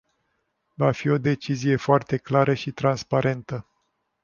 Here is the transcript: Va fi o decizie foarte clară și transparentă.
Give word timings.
Va 0.73 0.91
fi 0.91 1.09
o 1.09 1.17
decizie 1.17 1.75
foarte 1.75 2.17
clară 2.17 2.53
și 2.53 2.71
transparentă. 2.71 3.67